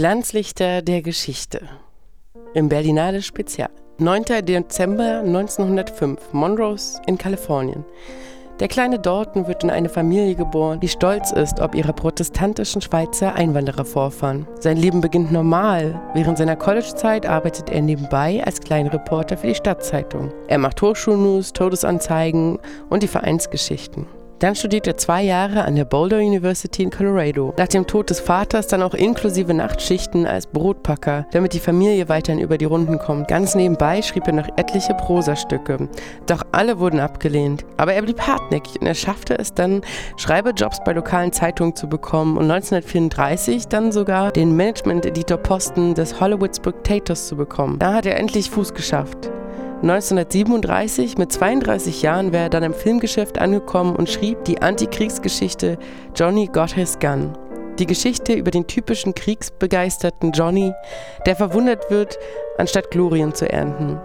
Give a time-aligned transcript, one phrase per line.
[0.00, 1.60] Glanzlichter der Geschichte.
[2.54, 3.68] Im Berlinale Spezial.
[3.98, 4.46] 9.
[4.46, 7.84] Dezember 1905, Monrose in Kalifornien.
[8.60, 13.34] Der kleine Dalton wird in eine Familie geboren, die stolz ist ob ihrer protestantischen Schweizer
[13.34, 14.48] Einwanderervorfahren.
[14.58, 16.00] Sein Leben beginnt normal.
[16.14, 20.32] Während seiner Collegezeit arbeitet er nebenbei als Kleinreporter für die Stadtzeitung.
[20.48, 22.58] Er macht Hochschulnews, Todesanzeigen
[22.88, 24.06] und die Vereinsgeschichten.
[24.40, 27.52] Dann studiert er zwei Jahre an der Boulder University in Colorado.
[27.58, 32.40] Nach dem Tod des Vaters dann auch inklusive Nachtschichten als Brotpacker, damit die Familie weiterhin
[32.40, 33.28] über die Runden kommt.
[33.28, 35.90] Ganz nebenbei schrieb er noch etliche Prosastücke.
[36.26, 37.66] Doch alle wurden abgelehnt.
[37.76, 39.82] Aber er blieb hartnäckig und er schaffte es dann,
[40.16, 47.28] Schreibejobs bei lokalen Zeitungen zu bekommen und 1934 dann sogar den Management-Editor-Posten des Hollywood Spectators
[47.28, 47.78] zu bekommen.
[47.78, 49.30] Da hat er endlich Fuß geschafft.
[49.82, 55.78] 1937, mit 32 Jahren, wäre er dann im Filmgeschäft angekommen und schrieb die Antikriegsgeschichte
[56.14, 57.32] Johnny Got His Gun.
[57.78, 60.74] Die Geschichte über den typischen kriegsbegeisterten Johnny,
[61.24, 62.18] der verwundert wird,
[62.58, 63.98] anstatt Glorien zu ernten.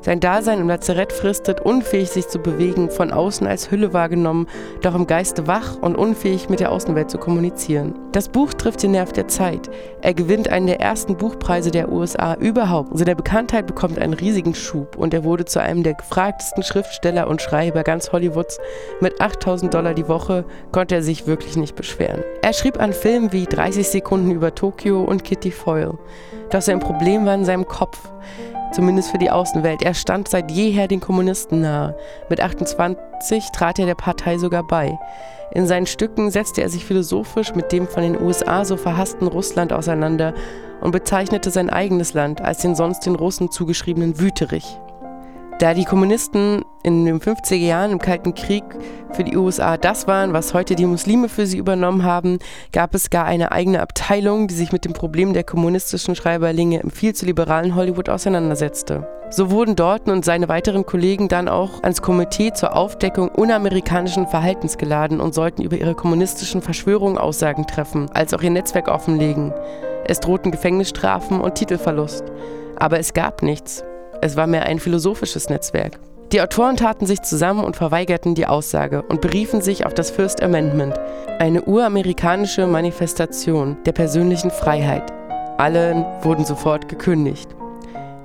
[0.00, 4.46] Sein Dasein im Lazarett fristet, unfähig sich zu bewegen, von außen als Hülle wahrgenommen,
[4.80, 7.94] doch im Geiste wach und unfähig mit der Außenwelt zu kommunizieren.
[8.12, 9.68] Das Buch trifft den Nerv der Zeit.
[10.00, 12.96] Er gewinnt einen der ersten Buchpreise der USA überhaupt.
[12.96, 17.42] Seine Bekanntheit bekommt einen riesigen Schub und er wurde zu einem der gefragtesten Schriftsteller und
[17.42, 18.58] Schreiber ganz Hollywoods.
[19.00, 22.22] Mit 8000 Dollar die Woche konnte er sich wirklich nicht beschweren.
[22.42, 25.98] Er schrieb an Filmen wie 30 Sekunden über Tokio und Kitty Foyle.
[26.50, 27.98] Doch sein Problem war in seinem Kopf
[28.72, 29.82] zumindest für die Außenwelt.
[29.82, 31.96] Er stand seit jeher den Kommunisten nahe.
[32.28, 34.98] Mit 28 trat er der Partei sogar bei.
[35.52, 39.72] In seinen Stücken setzte er sich philosophisch mit dem von den USA so verhassten Russland
[39.72, 40.34] auseinander
[40.80, 44.78] und bezeichnete sein eigenes Land als den sonst den Russen zugeschriebenen Wüterich.
[45.58, 48.62] Da die Kommunisten in den 50er Jahren im Kalten Krieg
[49.10, 52.38] für die USA das waren, was heute die Muslime für sie übernommen haben,
[52.72, 56.90] gab es gar eine eigene Abteilung, die sich mit dem Problem der kommunistischen Schreiberlinge im
[56.90, 59.08] viel zu liberalen Hollywood auseinandersetzte.
[59.30, 64.78] So wurden Dalton und seine weiteren Kollegen dann auch ans Komitee zur Aufdeckung unamerikanischen Verhaltens
[64.78, 69.52] geladen und sollten über ihre kommunistischen Verschwörungen Aussagen treffen, als auch ihr Netzwerk offenlegen.
[70.04, 72.22] Es drohten Gefängnisstrafen und Titelverlust.
[72.76, 73.82] Aber es gab nichts.
[74.20, 75.98] Es war mehr ein philosophisches Netzwerk.
[76.32, 80.42] Die Autoren taten sich zusammen und verweigerten die Aussage und beriefen sich auf das First
[80.42, 80.94] Amendment,
[81.38, 85.10] eine uramerikanische Manifestation der persönlichen Freiheit.
[85.56, 87.57] Alle wurden sofort gekündigt.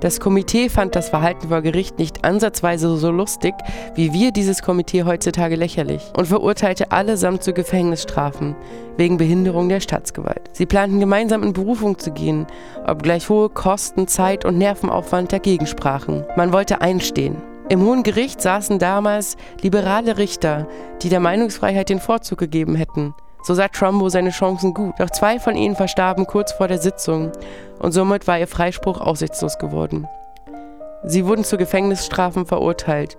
[0.03, 3.53] Das Komitee fand das Verhalten vor Gericht nicht ansatzweise so lustig,
[3.96, 8.53] wie wir dieses Komitee heutzutage lächerlich und verurteilte allesamt zu Gefängnisstrafen
[8.97, 10.50] wegen Behinderung der Staatsgewalt.
[10.52, 12.47] Sie planten gemeinsam in Berufung zu gehen,
[12.86, 16.25] obgleich hohe Kosten, Zeit und Nervenaufwand dagegen sprachen.
[16.35, 17.38] Man wollte einstehen.
[17.70, 20.68] Im Hohen Gericht saßen damals liberale Richter,
[21.02, 23.16] die der Meinungsfreiheit den Vorzug gegeben hätten.
[23.44, 27.31] So sah Trumbo seine Chancen gut, doch zwei von ihnen verstarben kurz vor der Sitzung
[27.80, 30.08] und somit war ihr Freispruch aussichtslos geworden.
[31.04, 33.18] Sie wurden zu Gefängnisstrafen verurteilt.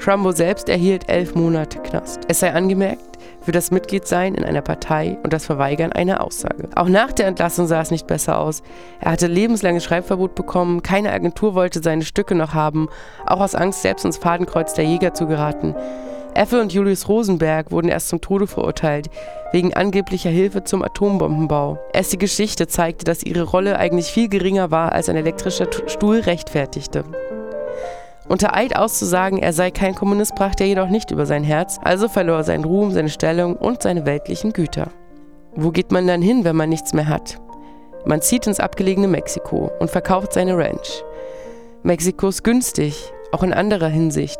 [0.00, 2.22] Trumbo selbst erhielt elf Monate Knast.
[2.26, 6.68] Es sei angemerkt, für das Mitgliedsein in einer Partei und das Verweigern einer Aussage.
[6.74, 8.62] Auch nach der Entlassung sah es nicht besser aus.
[9.00, 12.88] Er hatte lebenslanges Schreibverbot bekommen, keine Agentur wollte seine Stücke noch haben,
[13.26, 15.74] auch aus Angst, selbst ins Fadenkreuz der Jäger zu geraten.
[16.34, 19.08] Effe und Julius Rosenberg wurden erst zum Tode verurteilt,
[19.52, 21.78] wegen angeblicher Hilfe zum Atombombenbau.
[21.92, 26.20] Erst die Geschichte zeigte, dass ihre Rolle eigentlich viel geringer war, als ein elektrischer Stuhl
[26.20, 27.04] rechtfertigte.
[28.28, 32.08] Unter Eid auszusagen, er sei kein Kommunist, brachte er jedoch nicht über sein Herz, also
[32.08, 34.88] verlor er seinen Ruhm, seine Stellung und seine weltlichen Güter.
[35.56, 37.40] Wo geht man dann hin, wenn man nichts mehr hat?
[38.04, 41.02] Man zieht ins abgelegene Mexiko und verkauft seine Ranch.
[41.82, 44.38] Mexiko ist günstig, auch in anderer Hinsicht.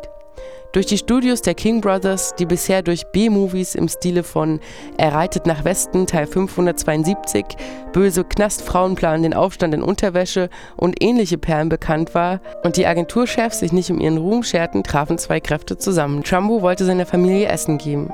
[0.73, 4.61] Durch die Studios der King Brothers, die bisher durch B-Movies im Stile von
[4.97, 7.45] Er reitet nach Westen Teil 572,
[7.91, 13.59] Böse Knastfrauen planen den Aufstand in Unterwäsche und ähnliche Perlen bekannt war und die Agenturchefs
[13.59, 16.23] sich nicht um ihren Ruhm scherten, trafen zwei Kräfte zusammen.
[16.23, 18.13] Trumbo wollte seiner Familie Essen geben.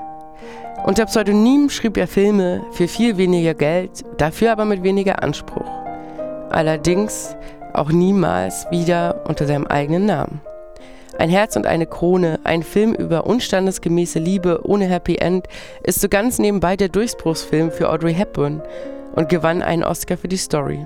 [0.84, 5.70] Unter Pseudonym schrieb er Filme für viel weniger Geld, dafür aber mit weniger Anspruch.
[6.50, 7.36] Allerdings
[7.74, 10.42] auch niemals wieder unter seinem eigenen Namen.
[11.18, 15.48] Ein Herz und eine Krone, ein Film über unstandesgemäße Liebe ohne Happy End,
[15.84, 18.62] ist so ganz nebenbei der Durchbruchsfilm für Audrey Hepburn
[19.16, 20.86] und gewann einen Oscar für die Story.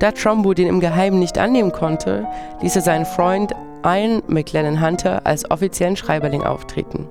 [0.00, 2.26] Da Trumbo den im Geheimen nicht annehmen konnte,
[2.60, 3.54] ließ er seinen Freund
[3.84, 7.08] Ian McLennan Hunter als offiziellen Schreiberling auftreten.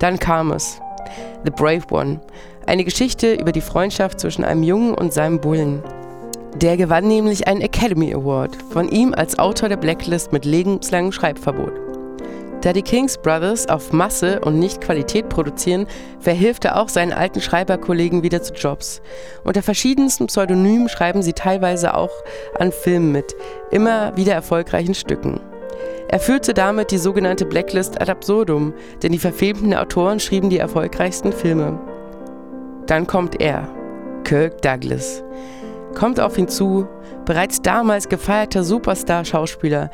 [0.00, 0.80] Dann kam es.
[1.44, 2.20] The Brave One.
[2.66, 5.82] Eine Geschichte über die Freundschaft zwischen einem Jungen und seinem Bullen.
[6.60, 11.72] Der gewann nämlich einen Academy Award von ihm als Autor der Blacklist mit lebenslangem Schreibverbot.
[12.62, 15.86] Da die Kings Brothers auf Masse und nicht Qualität produzieren,
[16.18, 19.00] verhilft er auch seinen alten Schreiberkollegen wieder zu Jobs.
[19.44, 22.10] Unter verschiedensten Pseudonymen schreiben sie teilweise auch
[22.58, 23.36] an Filmen mit,
[23.70, 25.38] immer wieder erfolgreichen Stücken.
[26.08, 31.32] Er führte damit die sogenannte Blacklist ad absurdum, denn die verfilmten Autoren schrieben die erfolgreichsten
[31.32, 31.78] Filme.
[32.86, 33.68] Dann kommt er,
[34.24, 35.22] Kirk Douglas.
[35.98, 36.86] Kommt auf ihn zu,
[37.24, 39.90] bereits damals gefeierter Superstar-Schauspieler,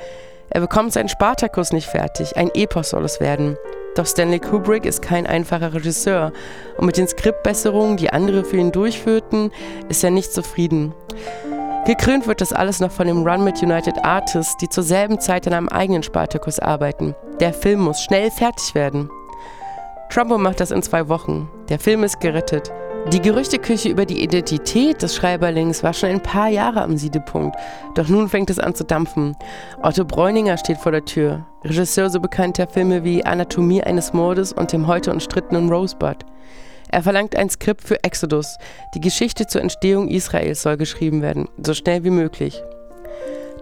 [0.51, 3.57] er bekommt seinen Spartakus nicht fertig, ein Epos soll es werden.
[3.97, 6.33] Doch Stanley Kubrick ist kein einfacher Regisseur
[6.77, 9.51] und mit den Skriptbesserungen, die andere für ihn durchführten,
[9.89, 10.95] ist er nicht zufrieden.
[11.87, 15.47] Gekrönt wird das alles noch von dem Run mit United Artists, die zur selben Zeit
[15.47, 17.15] an einem eigenen Spartakus arbeiten.
[17.41, 19.09] Der Film muss schnell fertig werden.
[20.11, 21.49] Trumbo macht das in zwei Wochen.
[21.71, 22.71] Der Film ist gerettet.
[23.13, 27.55] Die Gerüchteküche über die Identität des Schreiberlings war schon ein paar Jahre am Siedepunkt.
[27.95, 29.37] Doch nun fängt es an zu dampfen.
[29.83, 34.73] Otto Bräuninger steht vor der Tür, Regisseur so bekannter Filme wie Anatomie eines Mordes und
[34.73, 36.25] dem heute umstrittenen Rosebud.
[36.89, 38.57] Er verlangt ein Skript für Exodus.
[38.95, 42.63] Die Geschichte zur Entstehung Israels soll geschrieben werden, so schnell wie möglich.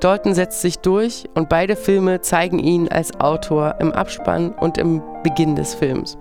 [0.00, 5.02] Dalton setzt sich durch und beide Filme zeigen ihn als Autor im Abspann und im
[5.24, 6.16] Beginn des Films.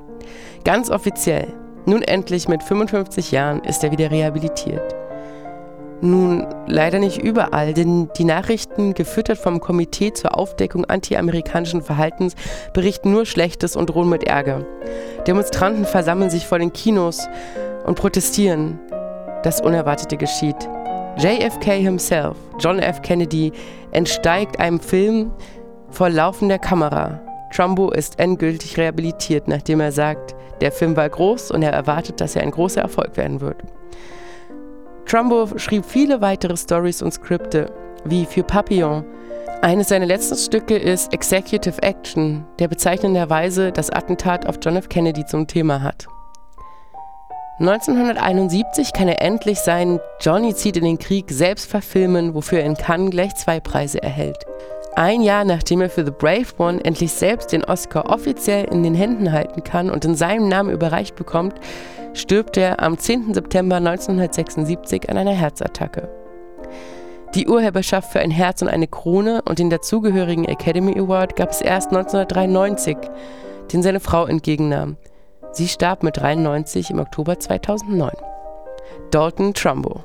[0.64, 1.54] Ganz offiziell
[1.86, 4.96] nun endlich mit 55 Jahren ist er wieder rehabilitiert.
[6.04, 12.34] Nun, leider nicht überall, denn die Nachrichten, gefüttert vom Komitee zur Aufdeckung antiamerikanischen Verhaltens,
[12.74, 14.66] berichten nur Schlechtes und drohen mit Ärger.
[15.28, 17.28] Demonstranten versammeln sich vor den Kinos
[17.86, 18.80] und protestieren.
[19.44, 20.68] Das Unerwartete geschieht.
[21.18, 23.04] JFK himself, John F.
[23.04, 23.52] Kennedy,
[23.92, 25.32] entsteigt einem Film
[25.92, 27.22] vor laufender Kamera.
[27.54, 32.36] Trumbo ist endgültig rehabilitiert, nachdem er sagt, der Film war groß und er erwartet, dass
[32.36, 33.58] er ein großer Erfolg werden wird.
[35.06, 37.72] Trumbo schrieb viele weitere Stories und Skripte,
[38.06, 39.04] wie für Papillon.
[39.62, 44.90] Eines seiner letzten Stücke ist Executive Action, der bezeichnenderweise das Attentat auf John F.
[44.90, 46.08] Kennedy zum Thema hat.
[47.60, 52.76] 1971 kann er endlich seinen Johnny zieht in den Krieg selbst verfilmen, wofür er in
[52.76, 54.46] Cannes gleich zwei Preise erhält.
[54.96, 58.94] Ein Jahr nachdem er für The Brave One endlich selbst den Oscar offiziell in den
[58.94, 61.56] Händen halten kann und in seinem Namen überreicht bekommt,
[62.14, 63.34] stirbt er am 10.
[63.34, 66.10] September 1976 an einer Herzattacke.
[67.36, 71.62] Die Urheberschaft für ein Herz und eine Krone und den dazugehörigen Academy Award gab es
[71.62, 72.98] erst 1993,
[73.72, 74.98] den seine Frau entgegennahm.
[75.54, 78.12] Sie starb mit 93 im Oktober 2009.
[79.12, 80.04] Dalton Trumbo